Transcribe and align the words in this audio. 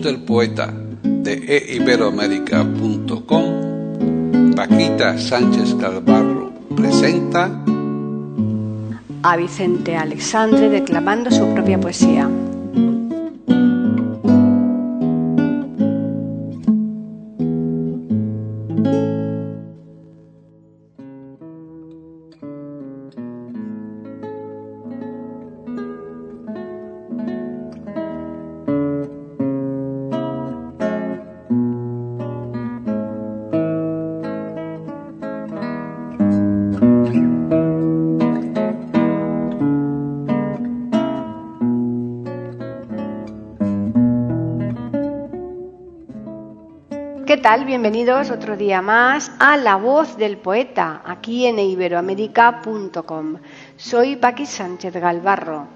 Del 0.00 0.20
poeta 0.20 0.72
de 1.02 1.74
eiberoamérica.com, 1.74 4.54
Paquita 4.54 5.18
Sánchez 5.18 5.74
Calvarro 5.74 6.52
presenta 6.74 7.50
a 9.22 9.36
Vicente 9.36 9.94
Alexandre 9.96 10.70
declamando 10.70 11.30
su 11.30 11.46
propia 11.52 11.78
poesía. 11.78 12.30
¿Qué 18.84 19.21
Bienvenidos 47.42 48.30
otro 48.30 48.56
día 48.56 48.80
más 48.80 49.32
a 49.40 49.56
La 49.56 49.74
Voz 49.74 50.16
del 50.16 50.38
Poeta, 50.38 51.02
aquí 51.04 51.44
en 51.44 51.58
iberoamérica.com. 51.58 53.36
Soy 53.76 54.14
Paqui 54.14 54.46
Sánchez 54.46 54.94
Galvarro. 54.94 55.66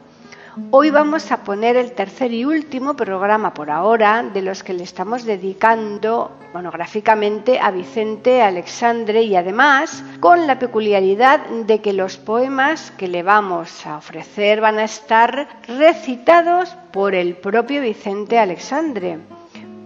Hoy 0.70 0.90
vamos 0.90 1.30
a 1.32 1.42
poner 1.42 1.76
el 1.76 1.90
tercer 1.90 2.32
y 2.32 2.44
último 2.44 2.94
programa 2.94 3.52
por 3.52 3.70
ahora 3.70 4.22
de 4.22 4.42
los 4.42 4.62
que 4.62 4.74
le 4.74 4.84
estamos 4.84 5.24
dedicando 5.24 6.30
monográficamente 6.54 7.58
a 7.58 7.72
Vicente 7.72 8.42
Alexandre 8.42 9.22
y 9.22 9.34
además 9.34 10.04
con 10.20 10.46
la 10.46 10.60
peculiaridad 10.60 11.40
de 11.46 11.80
que 11.80 11.92
los 11.92 12.16
poemas 12.16 12.92
que 12.92 13.08
le 13.08 13.24
vamos 13.24 13.84
a 13.84 13.98
ofrecer 13.98 14.60
van 14.60 14.78
a 14.78 14.84
estar 14.84 15.48
recitados 15.66 16.76
por 16.92 17.14
el 17.16 17.36
propio 17.36 17.82
Vicente 17.82 18.38
Alexandre 18.38 19.18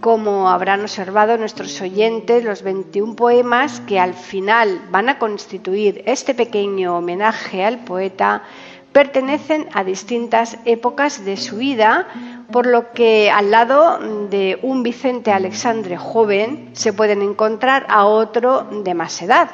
como 0.01 0.49
habrán 0.49 0.81
observado 0.81 1.37
nuestros 1.37 1.79
oyentes, 1.79 2.43
los 2.43 2.63
21 2.63 3.15
poemas 3.15 3.79
que 3.81 3.99
al 3.99 4.15
final 4.15 4.81
van 4.89 5.09
a 5.09 5.19
constituir 5.19 6.03
este 6.07 6.33
pequeño 6.33 6.97
homenaje 6.97 7.63
al 7.63 7.77
poeta 7.85 8.41
pertenecen 8.91 9.67
a 9.73 9.83
distintas 9.83 10.57
épocas 10.65 11.23
de 11.23 11.37
su 11.37 11.57
vida, 11.57 12.07
por 12.51 12.65
lo 12.65 12.91
que 12.91 13.31
al 13.31 13.51
lado 13.51 13.99
de 14.29 14.59
un 14.63 14.83
Vicente 14.83 15.31
Alexandre 15.31 15.97
joven 15.97 16.71
se 16.73 16.91
pueden 16.91 17.21
encontrar 17.21 17.85
a 17.87 18.05
otro 18.05 18.67
de 18.83 18.93
más 18.93 19.21
edad. 19.21 19.51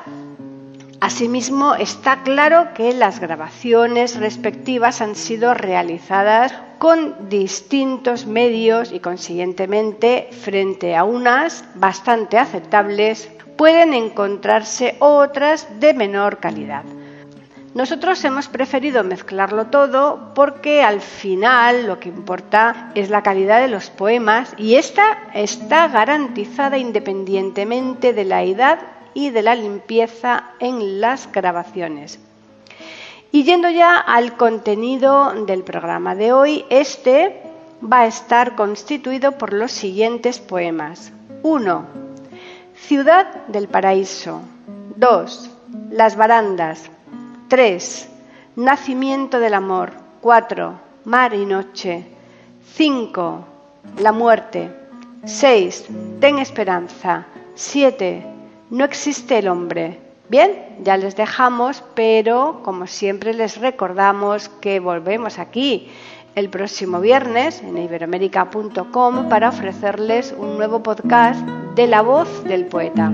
Asimismo, 0.99 1.75
está 1.75 2.23
claro 2.23 2.69
que 2.73 2.93
las 2.93 3.19
grabaciones 3.19 4.19
respectivas 4.19 5.01
han 5.01 5.15
sido 5.15 5.53
realizadas 5.53 6.53
con 6.79 7.29
distintos 7.29 8.25
medios 8.25 8.91
y, 8.91 8.99
consiguientemente, 8.99 10.29
frente 10.31 10.95
a 10.95 11.03
unas 11.03 11.65
bastante 11.75 12.37
aceptables, 12.37 13.29
pueden 13.57 13.93
encontrarse 13.93 14.95
otras 14.99 15.79
de 15.79 15.93
menor 15.93 16.37
calidad. 16.37 16.83
Nosotros 17.73 18.23
hemos 18.23 18.47
preferido 18.47 19.03
mezclarlo 19.03 19.67
todo 19.67 20.33
porque 20.33 20.81
al 20.81 21.01
final 21.01 21.85
lo 21.85 21.99
que 21.99 22.09
importa 22.09 22.91
es 22.95 23.09
la 23.09 23.21
calidad 23.21 23.61
de 23.61 23.67
los 23.67 23.89
poemas 23.89 24.53
y 24.57 24.75
esta 24.75 25.29
está 25.33 25.87
garantizada 25.87 26.77
independientemente 26.77 28.13
de 28.13 28.25
la 28.25 28.43
edad 28.43 28.79
y 29.13 29.29
de 29.29 29.41
la 29.43 29.53
limpieza 29.53 30.51
en 30.59 31.01
las 31.01 31.31
grabaciones. 31.31 32.19
Y 33.31 33.43
yendo 33.43 33.69
ya 33.69 33.97
al 33.97 34.37
contenido 34.37 35.33
del 35.45 35.63
programa 35.63 36.15
de 36.15 36.31
hoy, 36.31 36.65
este 36.69 37.41
va 37.81 38.01
a 38.01 38.07
estar 38.07 38.55
constituido 38.55 39.33
por 39.33 39.53
los 39.53 39.71
siguientes 39.71 40.39
poemas. 40.39 41.11
1. 41.43 41.85
Ciudad 42.75 43.45
del 43.47 43.67
Paraíso. 43.67 44.41
2. 44.95 45.49
Las 45.91 46.15
barandas. 46.15 46.89
3. 47.49 48.09
Nacimiento 48.55 49.39
del 49.39 49.53
amor. 49.53 49.91
4. 50.21 50.79
Mar 51.05 51.33
y 51.33 51.45
noche. 51.45 52.05
5. 52.73 53.45
La 53.99 54.11
muerte. 54.11 54.71
6. 55.25 55.87
Ten 56.19 56.39
esperanza. 56.39 57.25
7. 57.55 58.25
No 58.69 58.85
existe 58.85 59.39
el 59.39 59.47
hombre. 59.49 60.06
Bien, 60.29 60.51
ya 60.83 60.97
les 60.97 61.15
dejamos, 61.15 61.83
pero 61.95 62.61
como 62.63 62.85
siempre 62.85 63.33
les 63.33 63.61
recordamos 63.61 64.49
que 64.49 64.79
volvemos 64.81 65.39
aquí 65.39 65.89
el 66.35 66.49
próximo 66.49 66.99
viernes 66.99 67.63
en 67.63 67.77
iberoamérica.com 67.77 69.29
para 69.29 69.49
ofrecerles 69.49 70.35
un 70.37 70.57
nuevo 70.57 70.83
podcast 70.83 71.39
de 71.75 71.87
la 71.87 72.01
voz 72.01 72.43
del 72.43 72.65
poeta. 72.65 73.11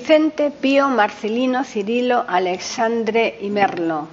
Vicente 0.00 0.50
Pío 0.50 0.88
Marcelino 0.88 1.62
Cirilo 1.62 2.24
Alexandre 2.26 3.36
y 3.42 3.50
Merlo. 3.50 4.08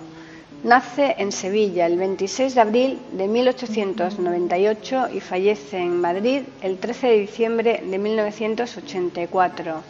Nace 0.66 1.16
en 1.18 1.32
Sevilla 1.32 1.86
el 1.86 1.98
26 1.98 2.56
de 2.56 2.60
abril 2.62 3.00
de 3.14 3.30
1898 3.30 5.08
y 5.14 5.22
fallece 5.22 5.78
en 5.78 6.02
Madrid 6.02 6.42
el 6.62 6.78
13 6.78 7.08
de 7.08 7.20
diciembre 7.20 7.82
de 7.90 7.98
1984. 7.98 9.82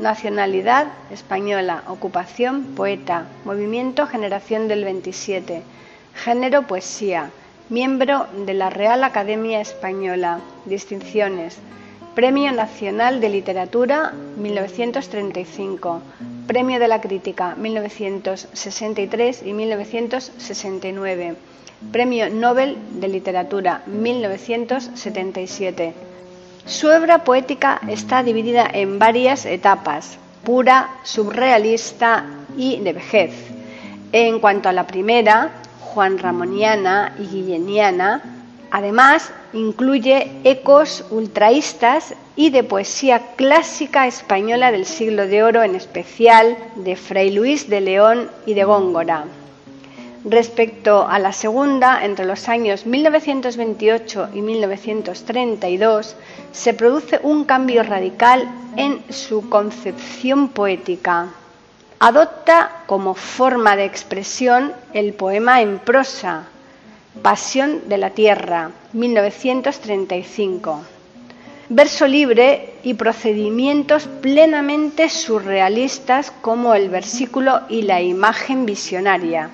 Nacionalidad 0.00 0.88
española, 1.12 1.84
ocupación 1.86 2.64
poeta, 2.74 3.28
movimiento 3.44 4.08
Generación 4.08 4.66
del 4.66 4.82
27, 4.82 5.62
género 6.24 6.66
poesía, 6.66 7.30
miembro 7.68 8.26
de 8.44 8.54
la 8.54 8.68
Real 8.68 9.04
Academia 9.04 9.60
Española, 9.60 10.40
distinciones, 10.64 11.56
Premio 12.16 12.50
Nacional 12.50 13.20
de 13.20 13.28
Literatura 13.28 14.10
1935, 14.38 16.00
Premio 16.46 16.80
de 16.80 16.88
la 16.88 17.02
Crítica 17.02 17.54
1963 17.56 19.42
y 19.44 19.52
1969, 19.52 21.36
Premio 21.92 22.30
Nobel 22.30 22.78
de 22.92 23.08
Literatura 23.08 23.82
1977. 23.84 25.92
Su 26.64 26.88
obra 26.88 27.22
poética 27.22 27.82
está 27.86 28.22
dividida 28.22 28.66
en 28.72 28.98
varias 28.98 29.44
etapas, 29.44 30.16
pura, 30.42 30.88
subrealista 31.02 32.24
y 32.56 32.80
de 32.80 32.94
vejez. 32.94 33.34
En 34.12 34.40
cuanto 34.40 34.70
a 34.70 34.72
la 34.72 34.86
primera, 34.86 35.50
Juan 35.80 36.16
Ramoniana 36.16 37.12
y 37.18 37.26
Guilleniana, 37.26 38.35
Además, 38.70 39.32
incluye 39.52 40.30
ecos 40.44 41.04
ultraístas 41.10 42.14
y 42.34 42.50
de 42.50 42.64
poesía 42.64 43.34
clásica 43.36 44.06
española 44.06 44.72
del 44.72 44.86
siglo 44.86 45.26
de 45.26 45.42
oro, 45.42 45.62
en 45.62 45.74
especial 45.74 46.56
de 46.76 46.96
Fray 46.96 47.30
Luis 47.30 47.68
de 47.68 47.80
León 47.80 48.30
y 48.44 48.54
de 48.54 48.64
Góngora. 48.64 49.24
Respecto 50.28 51.06
a 51.08 51.20
la 51.20 51.32
segunda, 51.32 52.04
entre 52.04 52.26
los 52.26 52.48
años 52.48 52.84
1928 52.84 54.30
y 54.34 54.42
1932, 54.42 56.16
se 56.50 56.74
produce 56.74 57.20
un 57.22 57.44
cambio 57.44 57.84
radical 57.84 58.48
en 58.76 59.04
su 59.12 59.48
concepción 59.48 60.48
poética. 60.48 61.28
Adopta 62.00 62.82
como 62.86 63.14
forma 63.14 63.76
de 63.76 63.84
expresión 63.84 64.72
el 64.92 65.14
poema 65.14 65.62
en 65.62 65.78
prosa, 65.78 66.48
Pasión 67.22 67.88
de 67.88 67.98
la 67.98 68.10
Tierra, 68.10 68.70
1935. 68.92 70.80
Verso 71.68 72.06
libre 72.06 72.74
y 72.82 72.94
procedimientos 72.94 74.08
plenamente 74.20 75.08
surrealistas 75.08 76.32
como 76.40 76.74
el 76.74 76.88
versículo 76.88 77.60
y 77.68 77.82
la 77.82 78.00
imagen 78.00 78.66
visionaria, 78.66 79.50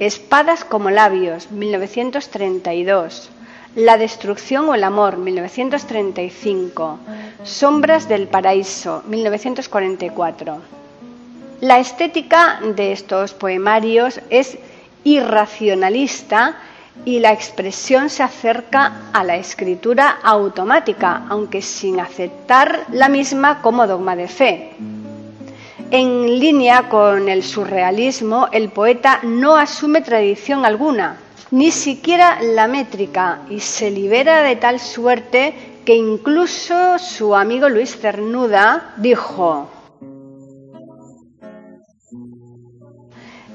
Espadas 0.00 0.64
como 0.64 0.88
labios, 0.88 1.50
1932. 1.50 3.28
La 3.76 3.98
destrucción 3.98 4.66
o 4.70 4.74
el 4.74 4.82
amor, 4.82 5.18
1935. 5.18 6.98
Sombras 7.44 8.08
del 8.08 8.26
paraíso, 8.26 9.02
1944. 9.06 10.56
La 11.60 11.78
estética 11.78 12.60
de 12.74 12.92
estos 12.92 13.34
poemarios 13.34 14.22
es 14.30 14.56
irracionalista 15.04 16.56
y 17.04 17.18
la 17.20 17.32
expresión 17.32 18.10
se 18.10 18.22
acerca 18.22 19.10
a 19.12 19.24
la 19.24 19.36
escritura 19.36 20.18
automática, 20.22 21.24
aunque 21.28 21.62
sin 21.62 22.00
aceptar 22.00 22.84
la 22.92 23.08
misma 23.08 23.62
como 23.62 23.86
dogma 23.86 24.16
de 24.16 24.28
fe. 24.28 24.72
En 25.90 26.38
línea 26.38 26.88
con 26.88 27.28
el 27.28 27.42
surrealismo, 27.42 28.48
el 28.52 28.68
poeta 28.68 29.20
no 29.22 29.56
asume 29.56 30.02
tradición 30.02 30.64
alguna, 30.64 31.16
ni 31.50 31.70
siquiera 31.70 32.40
la 32.42 32.68
métrica, 32.68 33.40
y 33.50 33.60
se 33.60 33.90
libera 33.90 34.42
de 34.42 34.56
tal 34.56 34.78
suerte 34.78 35.54
que 35.84 35.96
incluso 35.96 36.98
su 36.98 37.34
amigo 37.34 37.68
Luis 37.68 37.96
Cernuda 37.96 38.94
dijo, 38.98 39.68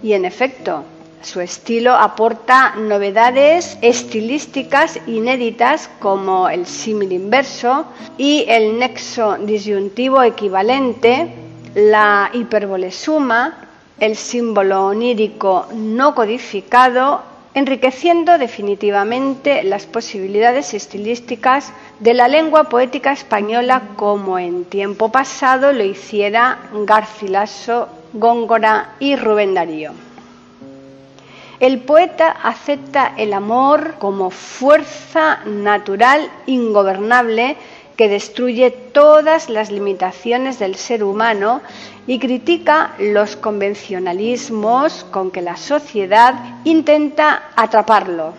y 0.04 0.14
en 0.14 0.26
efecto, 0.26 0.84
su 1.25 1.42
estilo 1.42 1.94
aporta 1.95 2.75
novedades 2.75 3.77
estilísticas 3.81 5.00
inéditas 5.07 5.89
como 6.00 6.48
el 6.50 6.68
símil 6.68 7.12
inverso 7.12 7.86
y 8.18 8.45
el 8.48 8.77
nexo 8.77 9.38
disyuntivo 9.39 10.22
equivalente 10.22 11.33
la 11.74 12.30
hipérbole 12.31 12.92
suma, 12.92 13.57
el 14.00 14.16
símbolo 14.16 14.86
onírico 14.86 15.66
no 15.74 16.13
codificado, 16.13 17.22
enriqueciendo 17.56 18.38
definitivamente 18.38 19.63
las 19.63 19.86
posibilidades 19.86 20.74
estilísticas 20.74 21.74
de 22.00 22.13
la 22.13 22.27
lengua 22.27 22.66
poética 22.66 23.12
española 23.12 23.81
como 23.95 24.38
en 24.38 24.66
tiempo 24.66 25.12
pasado 25.12 25.74
lo 25.74 25.83
hiciera 25.83 26.60
Garcilaso, 26.86 27.89
Góngora 28.13 28.92
y 29.00 29.16
Rubén 29.16 29.54
Darío. 29.54 30.05
El 31.60 31.80
poeta 31.80 32.31
acepta 32.44 33.13
el 33.18 33.34
amor 33.34 33.96
como 33.98 34.30
fuerza 34.30 35.40
natural 35.46 36.30
ingobernable 36.48 37.56
que 37.96 38.10
destruye 38.10 38.72
todas 38.72 39.50
las 39.50 39.72
limitaciones 39.72 40.60
del 40.60 40.75
ser 40.75 41.04
humano 41.04 41.62
y 42.07 42.19
critica 42.19 42.94
los 43.00 43.36
convencionalismos 43.38 45.06
con 45.12 45.31
que 45.31 45.42
la 45.42 45.56
sociedad 45.56 46.36
intenta 46.66 47.44
atraparlo. 47.56 48.34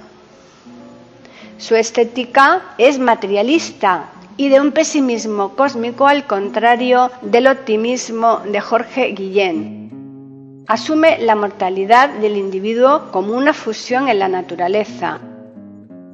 Su 1.59 1.75
estética 1.75 2.75
es 2.77 2.99
materialista 2.99 4.11
y 4.37 4.51
de 4.51 4.61
un 4.61 4.73
pesimismo 4.73 5.57
cósmico 5.57 6.07
al 6.07 6.27
contrario 6.27 7.11
del 7.23 7.47
optimismo 7.47 8.43
de 8.45 8.61
Jorge 8.61 9.07
Guillén. 9.13 9.86
Asume 10.69 11.19
la 11.21 11.35
mortalidad 11.35 12.09
del 12.09 12.37
individuo 12.37 13.11
como 13.13 13.35
una 13.35 13.53
fusión 13.53 14.09
en 14.09 14.19
la 14.19 14.29
naturaleza, 14.29 15.21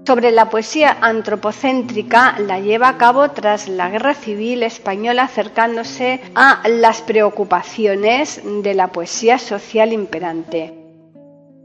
sobre 0.04 0.32
la 0.32 0.50
poesía 0.50 0.99
antropocéntrica 1.00 2.37
la 2.40 2.58
lleva 2.58 2.88
a 2.88 2.99
cabo 2.99 3.31
tras 3.31 3.69
la 3.69 3.88
Guerra 3.88 4.14
Civil 4.14 4.64
Española 4.64 5.22
acercándose 5.22 6.20
a 6.34 6.60
las 6.69 7.02
preocupaciones 7.02 8.43
de 8.44 8.75
la 8.75 8.88
poesía 8.88 9.38
social 9.38 9.93
imperante. 9.93 10.75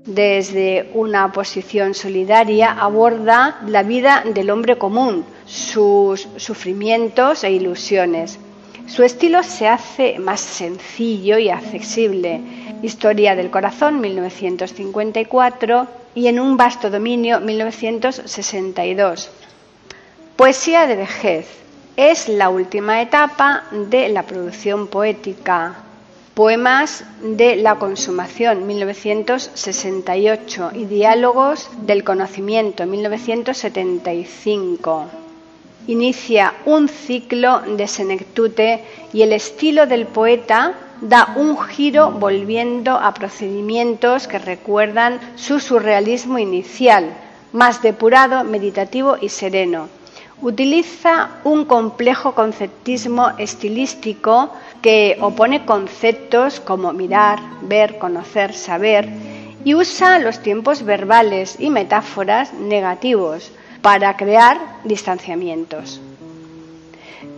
Desde 0.05 0.91
una 0.93 1.31
posición 1.31 1.95
solidaria 1.95 2.71
aborda 2.71 3.59
la 3.65 3.81
vida 3.81 4.23
del 4.23 4.51
hombre 4.51 4.77
común, 4.77 5.25
sus 5.45 6.27
sufrimientos 6.35 7.43
e 7.43 7.51
ilusiones. 7.51 8.39
Su 8.85 9.03
estilo 9.03 9.41
se 9.41 9.67
hace 9.67 10.19
más 10.19 10.39
sencillo 10.39 11.39
y 11.39 11.49
accesible. 11.49 12.39
Historia 12.81 13.35
del 13.35 13.49
Corazón, 13.49 13.99
1954, 14.01 15.87
y 16.15 16.27
en 16.27 16.37
un 16.39 16.55
vasto 16.57 16.89
dominio 16.89 17.39
1962. 17.39 19.29
Poesía 20.35 20.87
de 20.87 20.95
vejez 20.95 21.47
es 21.95 22.27
la 22.29 22.49
última 22.49 22.99
etapa 23.01 23.65
de 23.71 24.09
la 24.09 24.23
producción 24.23 24.87
poética. 24.87 25.75
Poemas 26.35 27.03
de 27.21 27.55
la 27.55 27.75
consumación 27.75 28.67
1968 28.67 30.71
y 30.75 30.85
Diálogos 30.85 31.69
del 31.81 32.03
conocimiento 32.03 32.85
1975. 32.85 35.05
Inicia 35.87 36.53
un 36.65 36.89
ciclo 36.89 37.61
de 37.61 37.87
senectute 37.87 38.83
y 39.13 39.21
el 39.23 39.33
estilo 39.33 39.87
del 39.87 40.05
poeta 40.05 40.75
da 41.01 41.33
un 41.35 41.57
giro 41.57 42.11
volviendo 42.11 42.91
a 42.91 43.13
procedimientos 43.13 44.27
que 44.27 44.39
recuerdan 44.39 45.19
su 45.35 45.59
surrealismo 45.59 46.39
inicial, 46.39 47.13
más 47.53 47.81
depurado, 47.81 48.43
meditativo 48.43 49.17
y 49.19 49.29
sereno. 49.29 49.89
Utiliza 50.41 51.29
un 51.43 51.65
complejo 51.65 52.35
conceptismo 52.35 53.31
estilístico 53.39 54.51
que 54.81 55.17
opone 55.19 55.65
conceptos 55.65 56.59
como 56.59 56.93
mirar, 56.93 57.39
ver, 57.63 57.97
conocer, 57.97 58.53
saber 58.53 59.09
y 59.63 59.73
usa 59.73 60.19
los 60.19 60.39
tiempos 60.39 60.83
verbales 60.83 61.55
y 61.59 61.71
metáforas 61.71 62.53
negativos 62.53 63.51
para 63.81 64.15
crear 64.15 64.59
distanciamientos. 64.83 65.99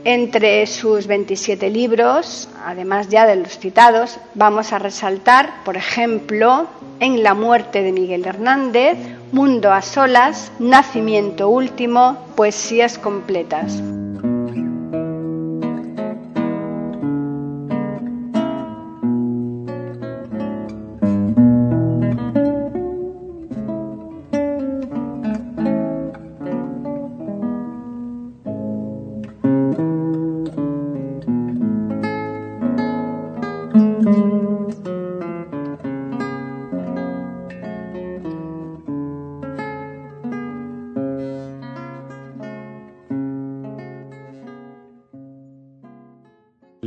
Entre 0.03 0.67
sus 0.67 1.07
27 1.07 1.69
libros, 1.69 2.48
además 2.65 3.09
ya 3.09 3.25
de 3.25 3.35
los 3.35 3.57
citados, 3.57 4.19
vamos 4.33 4.73
a 4.73 4.79
resaltar, 4.79 5.63
por 5.63 5.77
ejemplo, 5.77 6.67
En 6.99 7.23
la 7.23 7.33
muerte 7.33 7.81
de 7.81 7.93
Miguel 7.93 8.25
Hernández, 8.25 8.97
Mundo 9.31 9.71
a 9.71 9.81
solas, 9.81 10.51
Nacimiento 10.59 11.47
último, 11.49 12.17
Poesías 12.35 12.97
completas. 12.97 13.81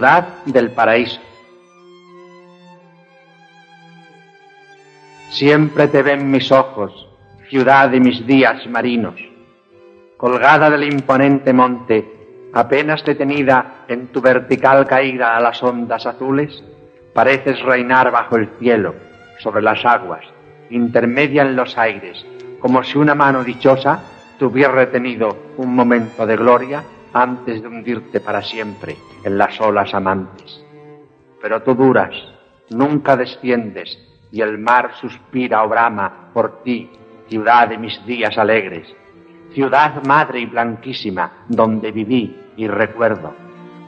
ciudad 0.00 0.28
del 0.46 0.70
paraíso. 0.70 1.20
Siempre 5.28 5.88
te 5.88 6.02
ven 6.02 6.30
mis 6.30 6.50
ojos, 6.50 7.06
ciudad 7.50 7.90
de 7.90 8.00
mis 8.00 8.26
días 8.26 8.66
marinos, 8.66 9.20
colgada 10.16 10.70
del 10.70 10.84
imponente 10.84 11.52
monte, 11.52 12.48
apenas 12.54 13.04
detenida 13.04 13.84
en 13.88 14.06
tu 14.06 14.22
vertical 14.22 14.86
caída 14.86 15.36
a 15.36 15.40
las 15.40 15.62
ondas 15.62 16.06
azules, 16.06 16.64
pareces 17.12 17.60
reinar 17.60 18.10
bajo 18.10 18.36
el 18.36 18.48
cielo, 18.58 18.94
sobre 19.38 19.60
las 19.60 19.84
aguas, 19.84 20.24
intermedia 20.70 21.42
en 21.42 21.56
los 21.56 21.76
aires, 21.76 22.24
como 22.58 22.82
si 22.84 22.96
una 22.96 23.14
mano 23.14 23.44
dichosa 23.44 24.02
te 24.38 24.46
hubiera 24.46 24.72
retenido 24.72 25.36
un 25.58 25.74
momento 25.74 26.24
de 26.24 26.36
gloria 26.36 26.84
antes 27.12 27.62
de 27.62 27.68
hundirte 27.68 28.20
para 28.20 28.42
siempre 28.42 28.96
en 29.24 29.38
las 29.38 29.60
olas 29.60 29.92
amantes. 29.94 30.64
Pero 31.40 31.62
tú 31.62 31.74
duras, 31.74 32.14
nunca 32.70 33.16
desciendes, 33.16 33.98
y 34.32 34.42
el 34.42 34.58
mar 34.58 34.92
suspira 35.00 35.64
o 35.64 35.68
brama 35.68 36.30
por 36.32 36.62
ti, 36.62 36.90
ciudad 37.28 37.68
de 37.68 37.78
mis 37.78 38.04
días 38.06 38.38
alegres, 38.38 38.86
ciudad 39.52 40.02
madre 40.04 40.40
y 40.40 40.46
blanquísima, 40.46 41.44
donde 41.48 41.90
viví 41.90 42.36
y 42.56 42.68
recuerdo, 42.68 43.34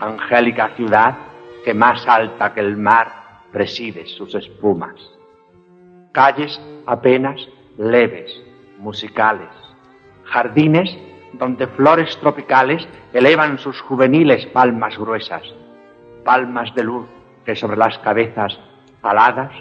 angélica 0.01 0.71
ciudad 0.77 1.17
que 1.65 1.75
más 1.75 2.07
alta 2.09 2.53
que 2.53 2.61
el 2.61 2.77
mar 2.77 3.13
preside 3.53 4.07
sus 4.07 4.35
espumas. 4.35 4.95
Calles 6.13 6.61
apenas 6.87 7.41
leves, 7.79 8.33
musicales, 8.79 9.49
jardines 10.25 10.99
donde 11.33 11.67
flores 11.67 12.17
tropicales 12.19 12.87
elevan 13.13 13.59
sus 13.59 13.81
juveniles 13.81 14.47
palmas 14.47 14.97
gruesas, 14.99 15.43
palmas 16.25 16.75
de 16.75 16.85
luz 16.85 17.07
que 17.45 17.57
sobre 17.57 17.77
las 17.77 17.99
cabezas 17.99 18.59
aladas 19.03 19.53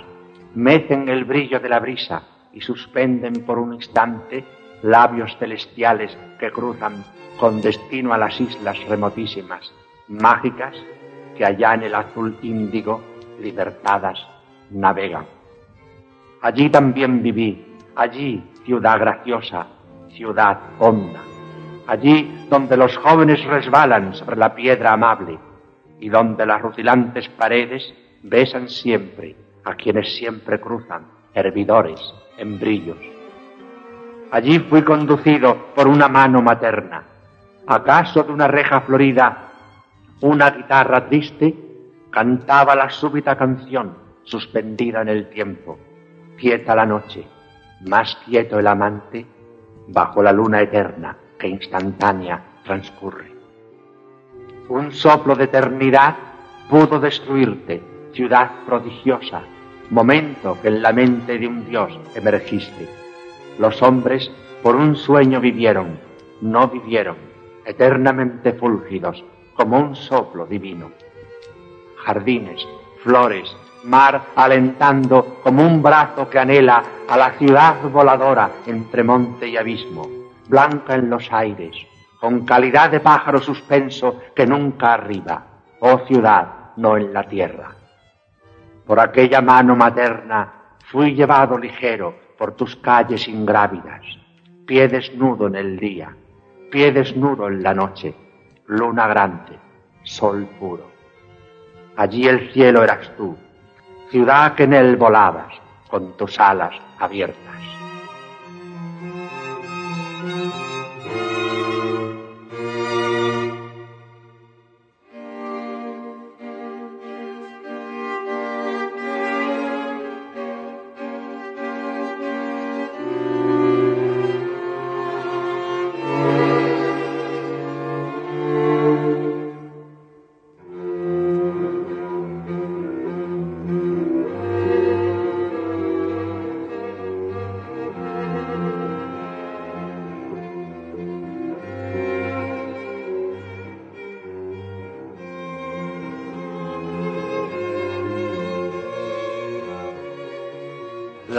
mecen 0.54 1.10
el 1.10 1.26
brillo 1.26 1.60
de 1.60 1.70
la 1.70 1.80
brisa 1.80 2.24
y 2.54 2.62
suspenden 2.62 3.46
por 3.46 3.58
un 3.58 3.74
instante 3.74 4.44
labios 4.84 5.36
celestiales 5.38 6.18
que 6.40 6.52
cruzan 6.52 7.04
con 7.40 7.62
destino 7.62 8.14
a 8.14 8.18
las 8.18 8.40
islas 8.40 8.78
remotísimas, 8.88 9.72
mágicas, 10.08 10.76
que 11.38 11.46
allá 11.46 11.74
en 11.74 11.84
el 11.84 11.96
azul 11.96 12.38
índigo, 12.42 13.02
libertadas, 13.40 14.20
navegan. 14.70 15.26
Allí 16.42 16.70
también 16.70 17.24
viví, 17.24 17.78
allí, 17.96 18.44
ciudad 18.66 19.00
graciosa, 19.00 19.68
ciudad 20.10 20.60
honda, 20.80 21.22
allí 21.92 22.48
donde 22.50 22.78
los 22.78 22.96
jóvenes 22.96 23.44
resbalan 23.44 24.14
sobre 24.14 24.38
la 24.38 24.56
piedra 24.56 24.94
amable 24.94 25.38
y 26.00 26.08
donde 26.08 26.46
las 26.46 26.62
rutilantes 26.62 27.28
paredes 27.28 27.94
besan 28.24 28.70
siempre 28.70 29.36
a 29.66 29.76
quienes 29.76 30.16
siempre 30.16 30.62
cruzan, 30.62 31.06
hervidores 31.34 32.00
en 32.38 32.58
brillos. 32.58 32.98
Allí 34.32 34.60
fui 34.60 34.84
conducido 34.84 35.74
por 35.76 35.90
una 35.90 36.08
mano 36.08 36.42
materna. 36.42 37.04
¿Acaso 37.68 38.24
de 38.24 38.32
una 38.32 38.48
reja 38.48 38.80
florida 38.82 39.50
una 40.22 40.50
guitarra 40.52 41.10
triste 41.10 41.54
cantaba 42.10 42.74
la 42.74 42.90
súbita 42.90 43.36
canción 43.36 43.98
suspendida 44.24 45.02
en 45.02 45.10
el 45.10 45.30
tiempo? 45.30 45.78
Quieta 46.38 46.74
la 46.74 46.86
noche, 46.86 47.28
más 47.82 48.18
quieto 48.26 48.60
el 48.60 48.68
amante 48.68 49.26
bajo 49.90 50.24
la 50.24 50.32
luna 50.32 50.62
eterna 50.62 51.18
que 51.42 51.48
instantánea 51.48 52.40
transcurre. 52.64 53.32
Un 54.70 54.92
soplo 54.92 55.36
de 55.36 55.46
eternidad 55.46 56.16
pudo 56.70 57.00
destruirte, 57.00 57.82
ciudad 58.14 58.52
prodigiosa, 58.68 59.42
momento 59.90 60.58
que 60.62 60.68
en 60.68 60.84
la 60.84 60.94
mente 60.94 61.40
de 61.40 61.48
un 61.48 61.68
Dios 61.68 62.00
emergiste. 62.14 62.88
Los 63.58 63.82
hombres 63.82 64.32
por 64.62 64.76
un 64.76 64.96
sueño 64.96 65.42
vivieron, 65.42 66.00
no 66.42 66.68
vivieron, 66.68 67.18
eternamente 67.66 68.54
fúlgidos, 68.54 69.24
como 69.56 69.80
un 69.80 69.96
soplo 69.96 70.46
divino. 70.46 70.92
Jardines, 72.06 72.68
flores, 73.04 73.52
mar 73.84 74.28
alentando 74.36 75.40
como 75.42 75.66
un 75.66 75.82
brazo 75.82 76.30
que 76.30 76.38
anhela 76.38 76.84
a 77.08 77.18
la 77.18 77.32
ciudad 77.32 77.82
voladora 77.92 78.52
entre 78.68 79.04
monte 79.04 79.48
y 79.48 79.58
abismo, 79.58 80.21
blanca 80.52 80.96
en 80.96 81.10
los 81.10 81.32
aires, 81.32 81.76
con 82.20 82.46
calidad 82.46 82.92
de 82.92 83.00
pájaro 83.00 83.40
suspenso 83.40 84.22
que 84.36 84.46
nunca 84.46 84.94
arriba, 84.94 85.46
oh 85.80 86.00
ciudad, 86.06 86.74
no 86.76 86.98
en 86.98 87.14
la 87.14 87.24
tierra. 87.24 87.74
Por 88.86 89.00
aquella 89.00 89.42
mano 89.42 89.78
materna 89.78 90.54
fui 90.92 91.16
llevado 91.16 91.58
ligero 91.58 92.14
por 92.38 92.56
tus 92.56 92.76
calles 92.76 93.30
ingrávidas, 93.30 94.02
pie 94.68 94.90
desnudo 94.90 95.48
en 95.48 95.56
el 95.56 95.80
día, 95.80 96.14
pie 96.70 96.92
desnudo 96.92 97.48
en 97.48 97.64
la 97.64 97.74
noche, 97.74 98.14
luna 98.68 99.08
grande, 99.08 99.58
sol 100.04 100.46
puro. 100.60 100.92
Allí 101.96 102.28
el 102.28 102.52
cielo 102.52 102.84
eras 102.84 103.10
tú, 103.16 103.38
ciudad 104.10 104.56
que 104.56 104.64
en 104.64 104.74
él 104.74 104.98
volabas 104.98 105.54
con 105.90 106.18
tus 106.18 106.38
alas 106.40 106.74
abiertas. 107.00 107.61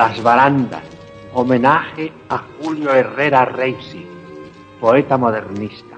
Las 0.02 0.20
barandas, 0.20 0.82
homenaje 1.32 2.12
a 2.28 2.42
Julio 2.58 2.92
Herrera 2.92 3.44
Reisi, 3.44 4.04
poeta 4.80 5.16
modernista. 5.16 5.94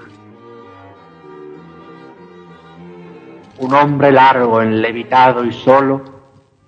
Un 3.57 3.73
hombre 3.73 4.11
largo, 4.11 4.61
enlevitado 4.61 5.43
y 5.43 5.51
solo, 5.51 6.03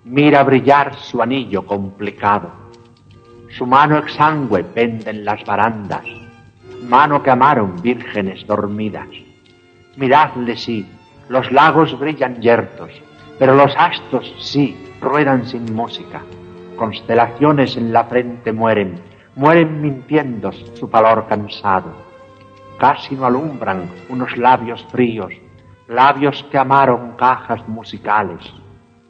mira 0.02 0.42
brillar 0.42 0.96
su 0.96 1.22
anillo 1.22 1.64
complicado. 1.64 2.50
Su 3.56 3.66
mano 3.66 3.98
exangüe 3.98 4.64
pende 4.64 5.10
en 5.10 5.24
las 5.24 5.44
barandas, 5.44 6.06
mano 6.88 7.22
que 7.22 7.30
amaron 7.30 7.80
vírgenes 7.80 8.44
dormidas. 8.48 9.06
Miradle 9.94 10.56
sí, 10.56 10.84
los 11.28 11.52
lagos 11.52 11.96
brillan 12.00 12.42
yertos, 12.42 12.90
pero 13.38 13.54
los 13.54 13.72
astros 13.76 14.34
sí 14.40 14.76
ruedan 15.00 15.46
sin 15.46 15.72
música 15.72 16.20
constelaciones 16.78 17.76
en 17.76 17.92
la 17.92 18.04
frente 18.04 18.52
mueren, 18.52 19.02
mueren 19.34 19.82
mintiendo 19.82 20.50
su 20.52 20.88
valor 20.88 21.26
cansado. 21.28 21.92
Casi 22.78 23.14
no 23.14 23.26
alumbran 23.26 23.90
unos 24.08 24.36
labios 24.38 24.86
fríos, 24.90 25.32
labios 25.88 26.44
que 26.50 26.56
amaron 26.56 27.16
cajas 27.16 27.66
musicales, 27.68 28.40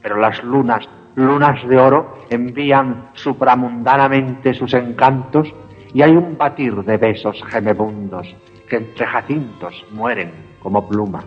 pero 0.02 0.16
las 0.16 0.42
lunas, 0.42 0.88
lunas 1.14 1.66
de 1.68 1.78
oro, 1.78 2.18
envían 2.30 3.10
supramundanamente 3.12 4.54
sus 4.54 4.74
encantos 4.74 5.52
y 5.92 6.02
hay 6.02 6.12
un 6.12 6.36
batir 6.36 6.74
de 6.82 6.96
besos 6.96 7.42
gemebundos 7.48 8.34
que 8.68 8.76
entre 8.76 9.06
jacintos 9.06 9.84
mueren 9.92 10.32
como 10.62 10.88
plumas. 10.88 11.24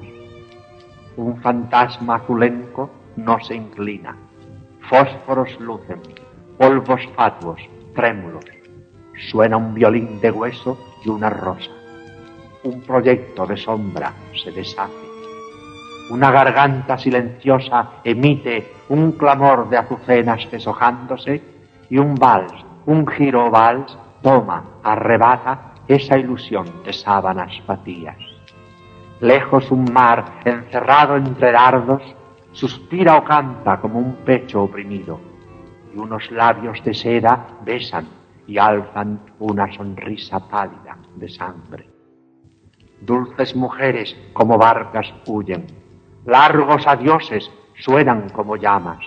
Un 1.17 1.41
fantasma 1.41 2.15
azulenco 2.15 2.89
no 3.17 3.39
se 3.41 3.55
inclina, 3.55 4.15
fósforos 4.89 5.59
lucen, 5.59 6.01
polvos 6.61 7.01
fatuos, 7.15 7.59
trémulos. 7.95 8.45
Suena 9.31 9.57
un 9.57 9.73
violín 9.73 10.21
de 10.21 10.29
hueso 10.29 10.77
y 11.03 11.09
una 11.09 11.27
rosa. 11.27 11.71
Un 12.63 12.81
proyecto 12.81 13.47
de 13.47 13.57
sombra 13.57 14.13
se 14.31 14.51
deshace. 14.51 14.93
Una 16.11 16.29
garganta 16.29 16.99
silenciosa 16.99 17.93
emite 18.03 18.73
un 18.89 19.13
clamor 19.13 19.69
de 19.69 19.77
azucenas 19.77 20.47
deshojándose 20.51 21.41
y 21.89 21.97
un 21.97 22.13
vals, 22.13 22.53
un 22.85 23.07
giro 23.07 23.49
vals, 23.49 23.97
toma, 24.21 24.63
arrebata 24.83 25.73
esa 25.87 26.15
ilusión 26.19 26.83
de 26.85 26.93
sábanas 26.93 27.59
vacías. 27.65 28.17
Lejos 29.19 29.71
un 29.71 29.91
mar 29.91 30.41
encerrado 30.45 31.15
entre 31.15 31.53
dardos, 31.53 32.03
suspira 32.51 33.17
o 33.17 33.23
canta 33.23 33.81
como 33.81 33.97
un 33.97 34.17
pecho 34.17 34.61
oprimido, 34.61 35.30
y 35.93 35.97
unos 35.97 36.29
labios 36.31 36.83
de 36.83 36.93
seda 36.93 37.47
besan 37.63 38.07
y 38.47 38.57
alzan 38.57 39.19
una 39.39 39.71
sonrisa 39.73 40.39
pálida 40.39 40.97
de 41.15 41.29
sangre. 41.29 41.89
Dulces 43.01 43.55
mujeres 43.55 44.15
como 44.33 44.57
barcas 44.57 45.13
huyen, 45.25 45.67
largos 46.25 46.85
adioses 46.85 47.49
suenan 47.79 48.29
como 48.29 48.55
llamas, 48.57 48.99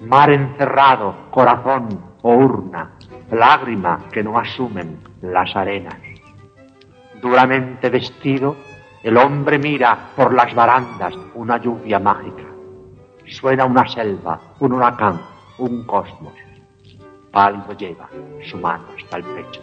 mar 0.00 0.30
encerrado, 0.30 1.14
corazón 1.30 1.88
o 2.22 2.34
urna, 2.34 2.92
lágrima 3.30 4.00
que 4.12 4.22
no 4.22 4.38
asumen 4.38 4.98
las 5.22 5.54
arenas. 5.56 5.96
Duramente 7.20 7.88
vestido, 7.88 8.56
el 9.02 9.16
hombre 9.16 9.58
mira 9.58 10.10
por 10.16 10.34
las 10.34 10.54
barandas 10.54 11.14
una 11.34 11.56
lluvia 11.58 11.98
mágica. 11.98 12.44
Suena 13.26 13.64
una 13.64 13.88
selva, 13.88 14.40
un 14.58 14.72
huracán, 14.72 15.20
un 15.58 15.84
cosmos. 15.84 16.34
Pálido 17.30 17.72
lleva 17.72 18.08
su 18.48 18.58
mano 18.58 18.84
hasta 18.96 19.16
el 19.18 19.24
pecho. 19.24 19.62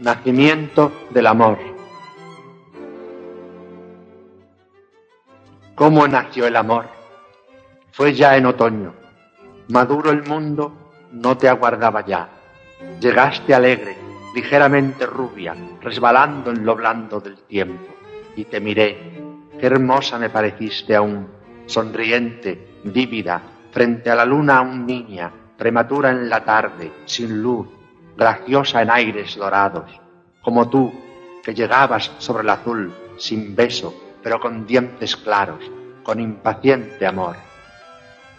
Nacimiento 0.00 0.92
del 1.10 1.26
amor. 1.26 1.58
¿Cómo 5.74 6.06
nació 6.06 6.46
el 6.46 6.54
amor? 6.54 6.86
Fue 7.90 8.14
ya 8.14 8.36
en 8.36 8.46
otoño. 8.46 8.94
Maduro 9.70 10.12
el 10.12 10.22
mundo 10.22 10.72
no 11.10 11.36
te 11.36 11.48
aguardaba 11.48 12.06
ya. 12.06 12.28
Llegaste 13.00 13.52
alegre, 13.52 13.96
ligeramente 14.36 15.04
rubia, 15.04 15.56
resbalando 15.82 16.52
en 16.52 16.64
lo 16.64 16.76
blando 16.76 17.18
del 17.18 17.36
tiempo. 17.38 17.92
Y 18.36 18.44
te 18.44 18.60
miré. 18.60 19.20
Qué 19.58 19.66
hermosa 19.66 20.16
me 20.16 20.30
pareciste 20.30 20.94
aún, 20.94 21.26
sonriente, 21.66 22.78
vívida, 22.84 23.42
frente 23.72 24.12
a 24.12 24.14
la 24.14 24.24
luna 24.24 24.58
aún 24.58 24.86
niña, 24.86 25.32
prematura 25.56 26.10
en 26.10 26.28
la 26.28 26.44
tarde, 26.44 26.92
sin 27.04 27.42
luz, 27.42 27.66
graciosa 28.18 28.82
en 28.82 28.90
aires 28.90 29.36
dorados, 29.36 29.88
como 30.42 30.68
tú, 30.68 30.92
que 31.44 31.54
llegabas 31.54 32.10
sobre 32.18 32.42
el 32.42 32.50
azul, 32.50 32.92
sin 33.16 33.54
beso, 33.54 33.94
pero 34.20 34.40
con 34.40 34.66
dientes 34.66 35.16
claros, 35.16 35.60
con 36.02 36.18
impaciente 36.18 37.06
amor. 37.06 37.36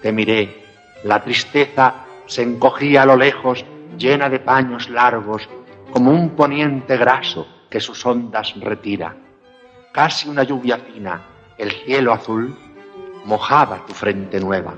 Te 0.01 0.11
miré, 0.11 0.65
la 1.05 1.23
tristeza 1.23 2.05
se 2.25 2.43
encogía 2.43 3.03
a 3.03 3.05
lo 3.05 3.15
lejos, 3.15 3.65
llena 3.97 4.29
de 4.29 4.39
paños 4.39 4.89
largos, 4.89 5.47
como 5.91 6.11
un 6.11 6.31
poniente 6.31 6.97
graso 6.97 7.47
que 7.69 7.79
sus 7.79 8.05
ondas 8.05 8.53
retira. 8.59 9.15
Casi 9.93 10.27
una 10.27 10.43
lluvia 10.43 10.77
fina, 10.77 11.21
el 11.57 11.71
cielo 11.71 12.11
azul, 12.11 12.53
mojaba 13.23 13.85
tu 13.85 13.93
frente 13.93 14.41
nueva. 14.41 14.73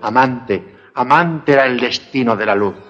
Amante, 0.00 0.76
amante 0.94 1.52
era 1.52 1.66
el 1.66 1.78
destino 1.78 2.34
de 2.34 2.46
la 2.46 2.54
luz 2.54 2.85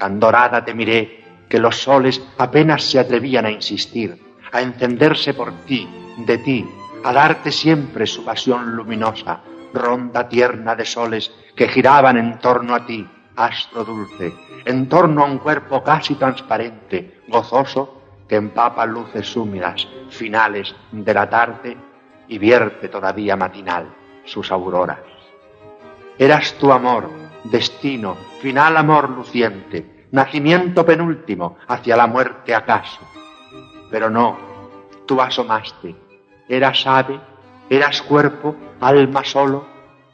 Tan 0.00 0.18
dorada 0.18 0.64
te 0.64 0.72
miré 0.72 1.44
que 1.46 1.58
los 1.58 1.82
soles 1.82 2.22
apenas 2.38 2.82
se 2.84 2.98
atrevían 2.98 3.44
a 3.44 3.50
insistir, 3.50 4.18
a 4.50 4.62
encenderse 4.62 5.34
por 5.34 5.52
ti, 5.66 5.86
de 6.16 6.38
ti, 6.38 6.66
a 7.04 7.12
darte 7.12 7.52
siempre 7.52 8.06
su 8.06 8.24
pasión 8.24 8.74
luminosa, 8.74 9.42
ronda 9.74 10.26
tierna 10.26 10.74
de 10.74 10.86
soles 10.86 11.30
que 11.54 11.68
giraban 11.68 12.16
en 12.16 12.38
torno 12.38 12.74
a 12.74 12.86
ti, 12.86 13.06
astro 13.36 13.84
dulce, 13.84 14.32
en 14.64 14.88
torno 14.88 15.22
a 15.22 15.26
un 15.26 15.36
cuerpo 15.36 15.84
casi 15.84 16.14
transparente, 16.14 17.20
gozoso, 17.28 18.00
que 18.26 18.36
empapa 18.36 18.86
luces 18.86 19.36
húmedas, 19.36 19.86
finales 20.08 20.74
de 20.92 21.12
la 21.12 21.28
tarde 21.28 21.76
y 22.26 22.38
vierte 22.38 22.88
todavía 22.88 23.36
matinal 23.36 23.92
sus 24.24 24.50
auroras. 24.50 25.00
Eras 26.16 26.54
tu 26.54 26.72
amor, 26.72 27.19
destino, 27.44 28.16
final 28.40 28.76
amor 28.76 29.10
luciente, 29.10 30.06
nacimiento 30.12 30.84
penúltimo, 30.84 31.56
hacia 31.68 31.96
la 31.96 32.06
muerte 32.06 32.54
acaso. 32.54 33.00
Pero 33.90 34.10
no, 34.10 34.38
tú 35.06 35.20
asomaste, 35.20 35.94
eras 36.48 36.86
ave, 36.86 37.20
eras 37.68 38.02
cuerpo, 38.02 38.56
alma 38.80 39.24
solo, 39.24 39.66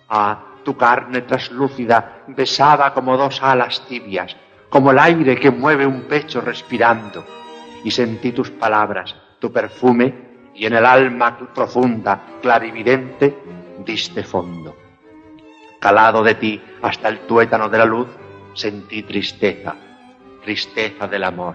ah, 0.09 0.43
tu 0.65 0.77
carne 0.77 1.23
traslúcida 1.23 2.25
besaba 2.29 2.93
como 2.93 3.17
dos 3.17 3.43
alas 3.43 3.87
tibias, 3.87 4.37
como 4.69 4.91
el 4.91 4.99
aire 4.99 5.37
que 5.37 5.51
mueve 5.51 5.87
un 5.87 6.03
pecho 6.03 6.41
respirando, 6.41 7.25
y 7.85 7.91
sentí 7.91 8.33
tus 8.33 8.51
palabras, 8.51 9.15
tu 9.39 9.53
perfume, 9.53 10.27
y 10.55 10.67
en 10.67 10.75
el 10.75 10.87
alma 10.87 11.37
profunda, 11.55 12.21
clarividente, 12.41 13.39
diste 13.85 14.23
fondo 14.23 14.86
calado 15.87 16.25
de 16.25 16.35
ti 16.35 16.61
hasta 16.83 17.09
el 17.09 17.21
tuétano 17.29 17.69
de 17.69 17.79
la 17.79 17.85
luz, 17.85 18.09
sentí 18.55 19.05
tristeza, 19.05 19.77
tristeza 20.43 21.07
del 21.07 21.23
amor. 21.23 21.55